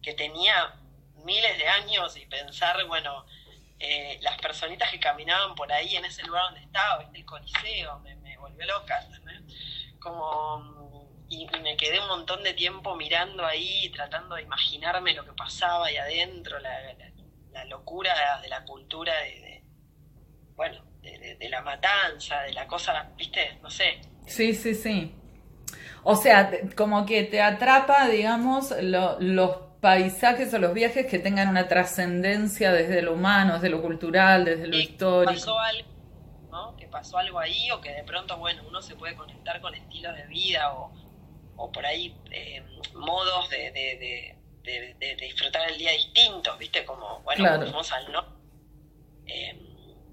[0.00, 0.74] que tenía
[1.24, 3.26] miles de años y pensar, bueno,
[3.78, 8.14] eh, las personitas que caminaban por ahí en ese lugar donde estaba, el coliseo, me,
[8.16, 9.04] me volvió loca,
[9.98, 15.32] Como, y, me quedé un montón de tiempo mirando ahí, tratando de imaginarme lo que
[15.32, 17.11] pasaba ahí adentro, la, la,
[17.66, 19.62] locura de la cultura de,
[20.54, 24.00] bueno, de, la matanza, de la cosa, viste, no sé.
[24.26, 25.14] Sí, sí, sí.
[26.04, 31.48] O sea, como que te atrapa, digamos, lo, los paisajes o los viajes que tengan
[31.48, 35.32] una trascendencia desde lo humano, desde lo cultural, desde lo histórico.
[35.32, 35.88] Pasó algo,
[36.50, 36.76] ¿no?
[36.76, 40.14] Que pasó algo ahí o que de pronto, bueno, uno se puede conectar con estilos
[40.16, 40.92] de vida o,
[41.56, 42.62] o por ahí eh,
[42.94, 46.84] modos de, de, de, disfrutar el día distintos, ¿viste?
[46.84, 48.24] Como, bueno, vamos al no.
[49.26, 49.58] Eh,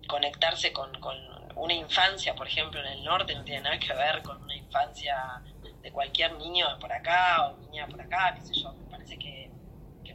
[0.08, 1.16] conectarse con, con
[1.56, 5.44] una infancia, por ejemplo, en el norte no tiene nada que ver con una infancia
[5.82, 8.74] de cualquier niño por acá o niña por acá, qué sé yo.
[8.74, 9.40] Me parece que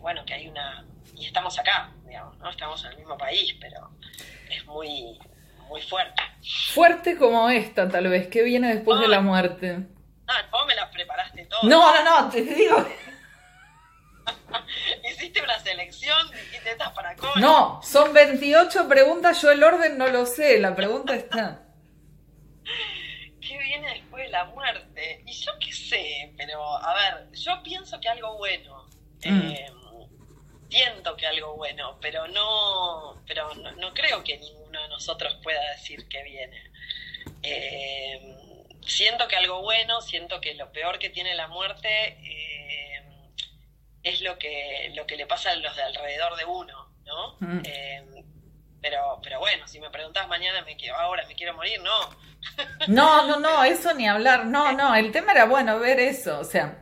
[0.04, 0.84] bueno, que hay una...
[1.16, 2.50] Y estamos acá, digamos, ¿no?
[2.50, 3.90] Estamos en el mismo país, pero
[4.50, 5.18] es muy,
[5.66, 6.22] muy fuerte.
[6.74, 9.78] Fuerte como esta, tal vez, que viene después de la muerte.
[10.26, 11.64] Ah, vos me las preparaste todas.
[11.64, 12.76] No, no, no, te digo...
[15.10, 17.34] Hiciste una selección, dijiste estas para cómo.
[17.36, 21.62] No, son 28 preguntas, yo el orden no lo sé, la pregunta está.
[23.40, 25.22] ¿Qué viene después de la muerte?
[25.26, 28.88] Y yo qué sé, pero a ver, yo pienso que algo bueno.
[29.24, 29.50] Mm.
[29.50, 29.72] Eh,
[30.74, 36.08] siento que algo bueno, pero no, pero no, creo que ninguno de nosotros pueda decir
[36.08, 36.62] que viene.
[37.42, 38.34] Eh,
[38.86, 42.53] siento que algo bueno, siento que lo peor que tiene la muerte eh,
[44.04, 47.36] es lo que, lo que le pasa a los de alrededor de uno, ¿no?
[47.40, 47.62] Mm.
[47.64, 48.24] Eh,
[48.80, 52.24] pero, pero bueno, si me preguntas mañana, me quiero, ahora me quiero morir, no.
[52.86, 56.44] No, no, no, eso ni hablar, no, no, el tema era bueno ver eso, o
[56.44, 56.76] sea,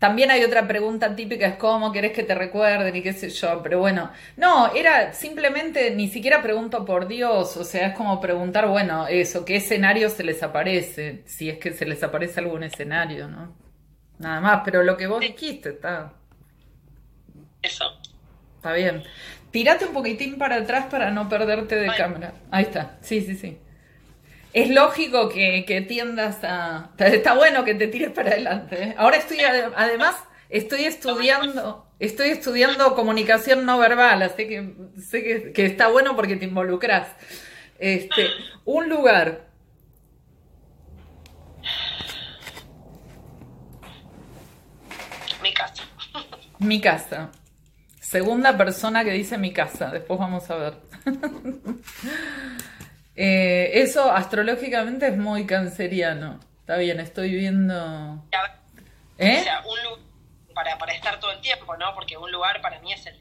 [0.00, 3.62] también hay otra pregunta típica, es cómo querés que te recuerden y qué sé yo,
[3.62, 8.66] pero bueno, no, era simplemente, ni siquiera pregunto por Dios, o sea, es como preguntar,
[8.66, 11.22] bueno, eso, ¿qué escenario se les aparece?
[11.26, 13.56] Si es que se les aparece algún escenario, ¿no?
[14.18, 16.12] Nada más, pero lo que vos dijiste está...
[17.66, 17.98] Eso.
[18.56, 19.02] Está bien.
[19.50, 22.34] Tírate un poquitín para atrás para no perderte de cámara.
[22.50, 23.58] Ahí está, sí, sí, sí
[24.56, 26.88] es lógico que, tiendas a...
[26.98, 28.82] Está bueno que te tires para adelante.
[28.82, 28.94] ¿eh?
[28.96, 30.16] Ahora estoy, además,
[30.48, 36.46] estoy estudiando, estoy estudiando comunicación no verbal, así que sé que, está bueno porque te
[36.46, 37.06] involucras.
[37.78, 38.28] Este,
[38.64, 39.46] un lugar.
[45.42, 45.84] Mi casa.
[46.60, 47.30] Mi casa.
[48.16, 49.90] Segunda persona que dice mi casa.
[49.90, 50.74] Después vamos a ver.
[53.18, 56.38] Eh, eso astrológicamente es muy canceriano.
[56.60, 58.22] Está bien, estoy viendo.
[59.16, 59.38] ¿Eh?
[59.40, 60.04] O sea, un lugar
[60.54, 61.94] para, para, estar todo el tiempo, ¿no?
[61.94, 63.18] Porque un lugar para mí es el,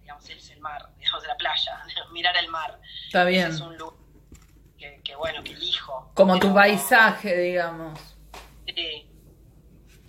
[0.00, 1.80] digamos, es el mar, digamos, la playa,
[2.12, 2.80] mirar el mar.
[3.06, 3.50] Está bien.
[3.50, 4.00] es un lugar
[5.04, 6.10] que, bueno, que elijo.
[6.14, 8.00] Como tu paisaje, digamos.
[8.66, 9.05] Sí.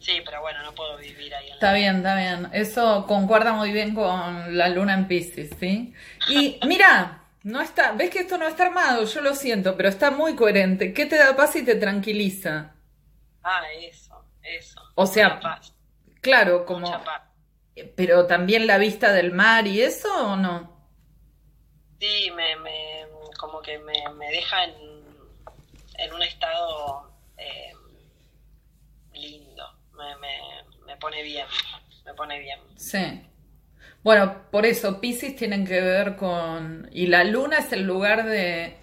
[0.08, 1.50] Sí, pero bueno, no puedo vivir ahí.
[1.50, 2.50] está bien, está bien.
[2.54, 5.94] Eso concuerda muy bien con la luna en Pisces, ¿sí?
[6.30, 10.10] Y mira, no está, ves que esto no está armado, yo lo siento, pero está
[10.10, 10.94] muy coherente.
[10.94, 12.74] ¿Qué te da paz y te tranquiliza?
[13.44, 14.82] Ah, eso, eso.
[14.96, 15.42] O sea,
[16.22, 17.04] claro, como...
[17.98, 20.90] Pero también la vista del mar y eso o no?
[22.00, 23.94] Sí, me, me como que me,
[24.32, 24.74] deja en,
[25.98, 27.74] en un estado eh,
[29.98, 30.16] me,
[30.86, 31.46] me, pone bien,
[32.06, 32.60] me pone bien.
[32.76, 33.22] Sí.
[34.04, 36.90] Bueno, por eso Pisces tienen que ver con...
[36.94, 38.78] Y la luna es el lugar de...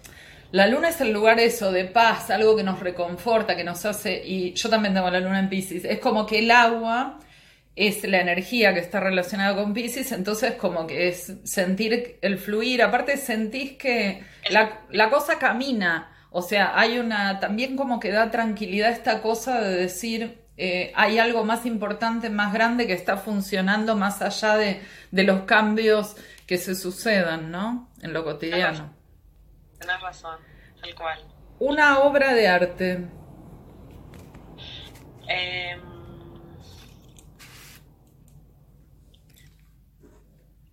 [0.51, 4.21] La luna es el lugar eso, de paz, algo que nos reconforta, que nos hace...
[4.25, 5.83] Y yo también tengo la luna en Pisces.
[5.85, 7.19] Es como que el agua
[7.75, 12.81] es la energía que está relacionada con Pisces, entonces como que es sentir el fluir,
[12.81, 18.31] aparte sentís que la, la, cosa camina, o sea, hay una, también como que da
[18.31, 23.95] tranquilidad esta cosa de decir, eh, hay algo más importante, más grande que está funcionando
[23.95, 26.15] más allá de, los cambios
[26.47, 27.89] que se sucedan, ¿no?
[28.01, 28.93] En lo cotidiano.
[29.79, 30.39] Tienes razón,
[30.81, 31.19] tal cual.
[31.59, 33.09] Una obra de arte.
[35.27, 35.81] Em,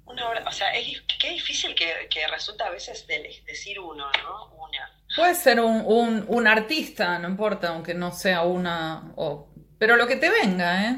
[0.04, 3.04] una obra, o sea, es, qué difícil que, resulta a veces
[3.46, 4.54] decir uno, ¿no?
[4.54, 4.90] Una.
[5.16, 9.51] Puede ser un, un, un artista, no importa, aunque no sea una, o
[9.82, 10.92] pero lo que te venga, ¿eh?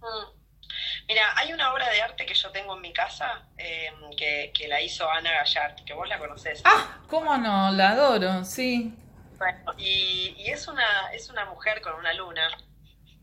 [0.00, 1.06] Mm.
[1.06, 4.80] Mira, hay una obra de arte que yo tengo en mi casa em, que, la
[4.80, 6.60] hizo Ana Gallard, que vos la conocés.
[6.64, 8.92] Ah, cómo no, la adoro, sí.
[9.38, 12.48] Bueno, y, es, una, es una mujer con una luna.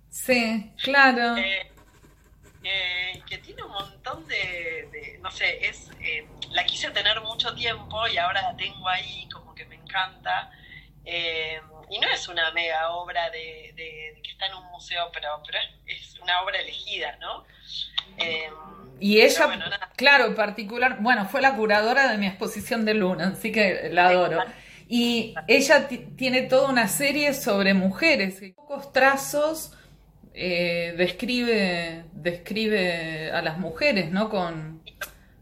[0.09, 1.35] Sí, claro.
[1.35, 1.69] Eh,
[2.63, 8.07] eh, que tiene un montón de, no sé, es em, la quise tener mucho tiempo
[8.07, 10.49] y ahora la tengo ahí, como que me encanta.
[11.91, 16.17] Y no es una mega obra de, que está en un museo, pero, pero es
[16.19, 17.43] una obra elegida, ¿no?
[18.17, 18.53] Em,
[18.99, 19.49] y ella,
[19.97, 24.41] claro, particular, bueno, fue la curadora de mi exposición de Luna, así que la adoro.
[24.87, 29.73] Y ella tiene toda una serie sobre mujeres, pocos trazos
[30.33, 34.29] eh, describe, describe a las mujeres, ¿no?
[34.29, 34.81] Con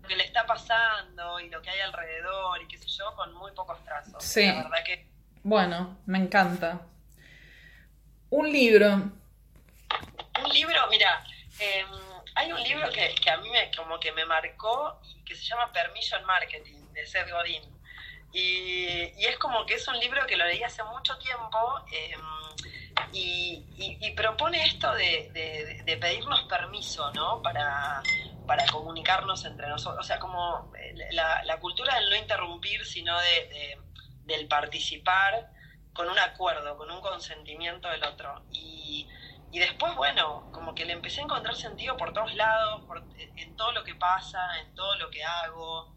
[0.01, 3.33] lo que le está pasando y lo que hay alrededor y qué sé yo, con
[3.35, 4.23] muy pocos trazos.
[4.23, 4.47] Sí.
[4.47, 5.08] La verdad que
[5.49, 6.81] bueno, me encanta.
[8.29, 8.87] Un libro.
[8.87, 11.23] Un libro, mira,
[11.59, 11.87] em,
[12.35, 15.71] hay un libro que, a mí me, como que me marcó y que se llama
[15.73, 17.63] Permission Marketing, de Seth Godin.
[18.31, 22.21] Y, es como que es un libro que lo leí hace mucho tiempo em,
[23.11, 27.41] y, propone esto de, pedirnos permiso, ¿no?
[27.41, 28.03] Para,
[28.71, 30.05] comunicarnos entre nosotros.
[30.05, 30.71] O sea, como
[31.11, 33.79] la, la cultura del no interrumpir, sino de
[34.29, 35.51] del participar
[35.93, 38.43] con un acuerdo, con un consentimiento del otro.
[38.51, 39.05] Y,
[39.51, 42.83] después, bueno, como que le empecé a encontrar sentido por todos lados,
[43.35, 45.93] en todo lo que pasa, en todo lo que hago.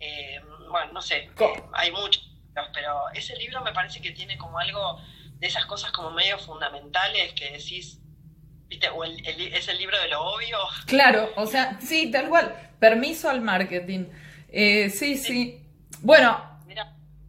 [0.00, 2.28] Eh, bueno, no sé, eh, hay muchos,
[2.72, 5.00] pero ese libro me parece que tiene como algo
[5.38, 8.00] de esas cosas como medio fundamentales que decís,
[8.66, 8.88] ¿viste?
[8.88, 10.58] O es el libro de lo obvio.
[10.86, 12.72] Claro, o sea, sí, tal cual.
[12.80, 14.06] Permiso al marketing.
[14.48, 15.62] Eh, sí, sí,
[16.00, 16.53] Bueno,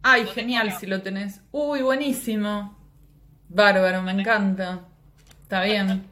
[0.08, 1.40] Ay, genial si lo tenés.
[1.50, 2.78] Uy, buenísimo.
[3.48, 4.84] Bárbaro, me encanta.
[5.42, 6.04] Está bien.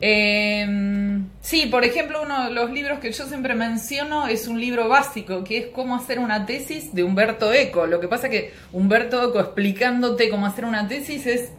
[0.00, 4.88] Em, sí, por ejemplo, uno de los libros que yo siempre menciono es un libro
[4.88, 7.86] básico, que es cómo hacer una tesis de Humberto Eco.
[7.86, 11.52] Lo que pasa que Humberto Eco explicándote cómo hacer una tesis es...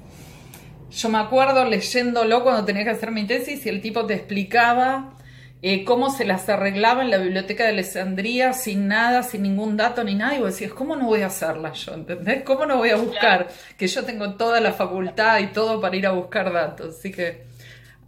[0.92, 5.14] Yo me acuerdo leyéndolo cuando tenía que hacer mi tesis y el tipo te explicaba
[5.62, 10.04] eh, cómo se las arreglaba en la biblioteca de Alessandría sin nada, sin ningún dato
[10.06, 11.94] ni nada, y vos decías, ¿cómo no voy a hacerla yo?
[11.94, 12.44] ¿Entendés?
[12.44, 13.50] ¿Cómo no voy a buscar?
[13.78, 16.98] Que yo tengo toda la facultad y todo para ir a buscar datos.
[16.98, 17.46] Así que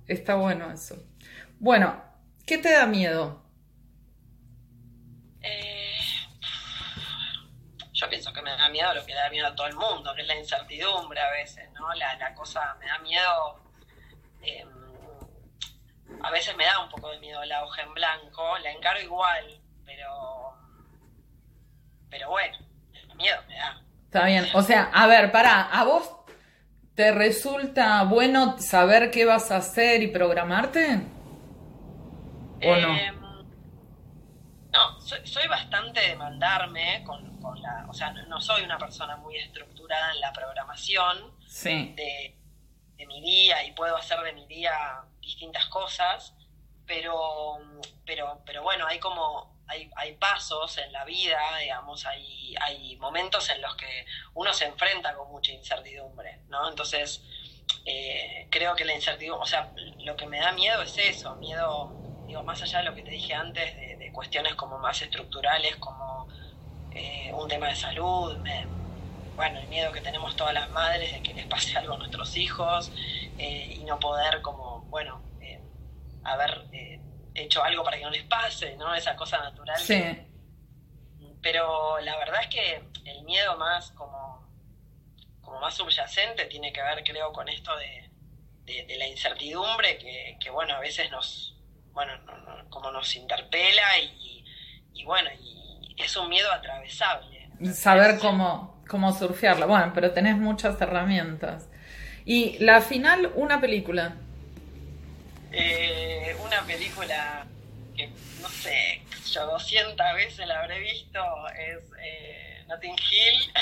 [0.08, 0.96] está bueno eso.
[1.60, 2.02] Bueno,
[2.46, 3.44] ¿qué te da miedo?
[5.42, 6.00] Eh,
[7.92, 10.14] yo pienso que me da miedo lo que le da miedo a todo el mundo,
[10.16, 11.94] que es la incertidumbre a veces, ¿no?
[11.96, 13.60] La, cosa, me da miedo.
[14.42, 14.66] Eh,
[16.24, 19.60] a veces me da un poco de miedo la hoja en blanco, la encaro igual,
[19.86, 20.54] pero,
[22.10, 22.58] pero bueno,
[23.16, 23.82] miedo me da.
[24.06, 26.10] Está bien, o sea, a ver, para, ¿a vos
[26.96, 31.02] te resulta bueno saber qué vas a hacer y programarte?
[32.64, 32.98] ¿O no?
[32.98, 33.22] Em,
[34.72, 40.14] no, soy, bastante de mandarme con, la, o sea, no, soy una persona muy estructurada
[40.14, 42.36] en la programación de,
[42.98, 44.72] de mi día y puedo hacer de mi día
[45.32, 46.34] distintas cosas,
[46.86, 47.60] pero,
[48.06, 53.50] pero, pero bueno, hay como, hay, hay pasos en la vida, digamos, hay, hay momentos
[53.50, 56.68] en los que uno se enfrenta con mucha incertidumbre, ¿no?
[56.68, 57.24] Entonces,
[57.86, 61.94] eh, creo que la incertidumbre, o sea, lo que me da miedo es eso, miedo,
[62.28, 66.28] digo, más allá de lo que te dije antes, de, cuestiones como más estructurales, como
[66.92, 68.38] eh, un tema de salud,
[69.42, 72.38] bueno, el miedo que tenemos todas las madres de que les pase algo a nuestros
[72.38, 72.92] hijos
[73.40, 75.60] eh, y no poder como bueno, eh,
[76.24, 77.00] haber eh,
[77.34, 78.94] hecho algo para que no les pase, ¿no?
[78.94, 79.80] Esa cosa natural.
[79.80, 80.00] Sí.
[81.42, 84.48] Pero la verdad es que el miedo más como,
[85.42, 88.12] como más subyacente tiene que ver, creo, con esto de,
[88.96, 89.98] la incertidumbre
[90.40, 91.58] que, bueno, a veces nos,
[91.94, 92.14] bueno,
[92.70, 94.46] como nos interpela y,
[94.94, 97.50] y bueno, y es un miedo atravesable.
[97.74, 99.66] Saber cómo, cómo surfearla.
[99.66, 101.70] Bueno, pero tenés muchas herramientas.
[102.26, 104.16] Y la final, una película.
[105.54, 107.46] Eh, una película
[107.96, 108.10] que,
[108.42, 111.24] no sé, yo 200 veces la habré visto,
[111.58, 113.54] es eh, Notting Hill.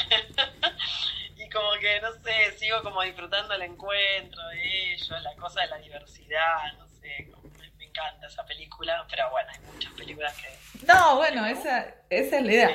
[1.46, 5.68] y como que, no sé, sigo como disfrutando el encuentro de ellos, la cosa de
[5.68, 7.30] la diversidad, no sé,
[7.78, 10.86] me, encanta esa película, pero bueno, hay muchas películas que...
[10.86, 12.70] No, bueno, esa, esa es la idea.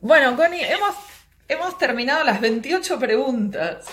[0.00, 0.96] Bueno, Connie, hemos,
[1.52, 3.86] hemos terminado las 28 preguntas.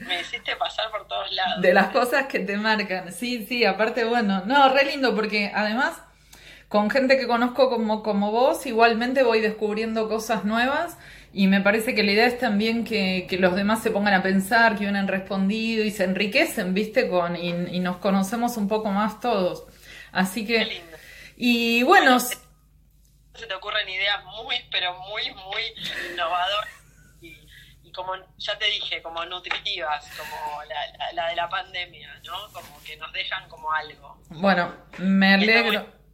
[0.00, 1.62] Me hiciste pasar por todos lados.
[1.62, 3.12] De las cosas que te marcan.
[3.12, 5.94] Sí, sí, aparte, bueno, no, re lindo porque además
[6.68, 10.96] con gente que conozco como, como vos, igualmente voy descubriendo cosas nuevas
[11.32, 14.76] y me parece que la idea es también que, los demás se pongan a pensar,
[14.76, 17.08] que han respondido y se enriquecen, ¿viste?
[17.08, 19.64] Con, y, nos conocemos un poco más todos.
[20.12, 20.64] Así que...
[20.64, 20.96] lindo.
[21.36, 22.18] Y bueno...
[23.34, 25.62] Se te ocurren ideas muy, pero muy, muy
[26.12, 26.68] innovadoras
[27.94, 30.62] como ya te dije, como nutritivas, como
[31.14, 32.52] la, de la pandemia, ¿no?
[32.52, 34.18] Como que nos dejan como algo.
[34.30, 36.04] Bueno, me alegro.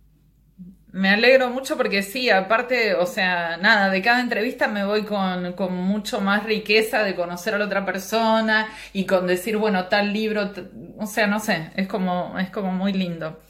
[0.92, 5.52] Me alegro mucho porque sí, aparte, o sea, nada, de cada entrevista me voy con,
[5.52, 10.12] con mucho más riqueza de conocer a la otra persona y con decir, bueno, tal
[10.12, 10.50] libro,
[10.98, 13.40] o sea, no sé, es como, es como muy lindo.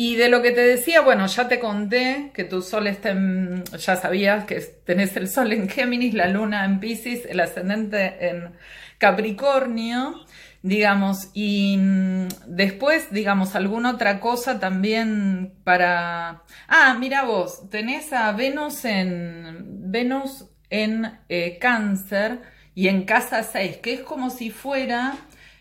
[0.00, 3.64] Y de lo que te decía, bueno, ya te conté que tu sol está en,
[3.64, 8.52] ya sabías que tenés el sol en Géminis, la luna en Pisces, el ascendente en
[8.98, 10.24] Capricornio,
[10.62, 16.44] digamos, y mm, después, digamos, alguna otra cosa también para...
[16.68, 22.42] Ah, mira vos, tenés a Venus en, Venus en eh, cáncer
[22.72, 25.16] y en casa 6, que es como si fuera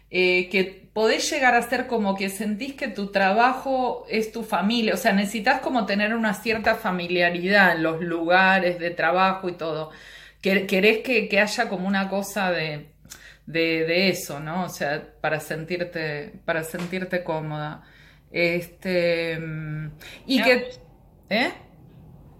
[0.10, 4.94] eh, que podés llegar a ser como que sentís que tu trabajo es tu familia,
[4.94, 9.92] o sea, necesitas como tener una cierta familiaridad en los lugares de trabajo y todo.
[10.42, 12.90] Querés que, haya como una cosa de,
[13.46, 14.64] de, eso, ¿no?
[14.64, 17.84] O sea, para sentirte, para sentirte cómoda.
[18.32, 19.38] Este,
[20.26, 20.70] y que...
[21.30, 21.52] ¿Eh?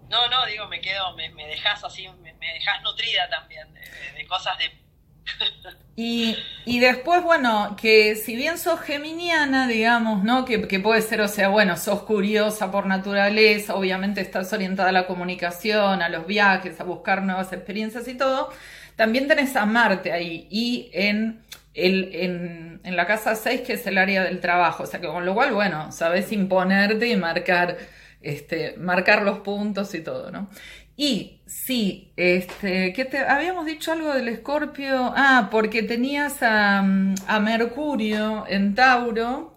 [0.08, 3.68] No, no, digo, me quedo, me, me dejas así, me, me dejas nutrida también
[4.16, 4.87] de cosas de
[5.96, 10.44] y, y, después, bueno, que si bien sos geminiana, digamos, ¿no?
[10.44, 15.06] Que, puede ser, o sea, bueno, sos curiosa por naturaleza, obviamente estás orientada a la
[15.06, 18.50] comunicación, a los viajes, a buscar nuevas experiencias y todo,
[18.96, 21.40] también tenés a Marte ahí y en,
[21.74, 25.08] el, en, en la casa 6, que es el área del trabajo, o sea que
[25.08, 27.76] con lo cual, bueno, sabes imponerte y marcar,
[28.20, 30.48] este, marcar los puntos y todo, ¿no?
[30.96, 35.12] Y sí, este, ¿qué te, habíamos dicho algo del escorpio.
[35.16, 39.56] Ah, porque tenías a, a Mercurio en Tauro,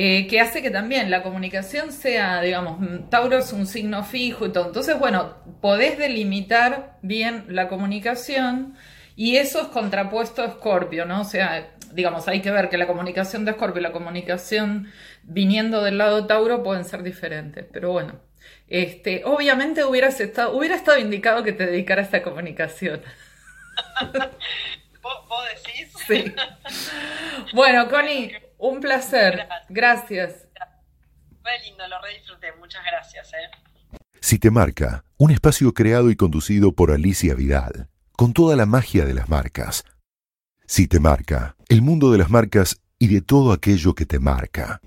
[0.00, 2.78] eh, que hace que también la comunicación sea, digamos,
[3.10, 4.66] Tauro es un signo fijo y todo.
[4.68, 8.74] Entonces, bueno, podés delimitar bien la comunicación
[9.16, 11.22] y eso es contrapuesto a Escorpio, ¿no?
[11.22, 14.86] O sea, digamos, hay que ver que la comunicación de Escorpio y la comunicación
[15.22, 18.20] viniendo del lado Tauro pueden ser diferentes, pero bueno.
[18.68, 23.02] Este, obviamente hubieras estado, hubiera estado indicado que te dedicaras a esta comunicación.
[25.02, 25.92] ¿Vos, decís?
[26.06, 26.34] Sí.
[27.54, 29.48] Bueno, Connie, un placer.
[29.68, 30.46] Gracias.
[31.40, 32.52] Fue lindo, lo re disfruté.
[32.58, 33.32] Muchas gracias.
[33.32, 33.98] ¿eh?
[34.20, 39.04] Si te marca, un espacio creado y conducido por Alicia Vidal, con toda la magia
[39.04, 39.84] de las marcas.
[40.66, 44.82] Si te marca, el mundo de las marcas y de todo aquello que te marca.